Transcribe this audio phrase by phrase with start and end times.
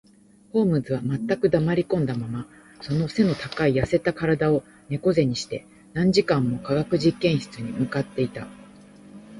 [0.51, 2.47] ホームズは全く黙りこんだまま、
[2.81, 8.47] その脊の高い痩せた身体を猫脊にして、何時間も化学実験室に向っていた